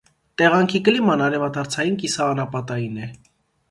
Տեղանքի 0.41 0.81
կլիման 0.87 1.23
արևադարձային 1.27 2.03
կիսաանապատային 2.03 3.03
է։ 3.09 3.17